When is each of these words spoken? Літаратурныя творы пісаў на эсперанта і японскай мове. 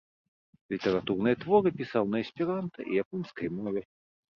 Літаратурныя 0.75 1.39
творы 1.45 1.75
пісаў 1.85 2.03
на 2.17 2.25
эсперанта 2.25 2.79
і 2.91 3.03
японскай 3.07 3.57
мове. 3.63 3.91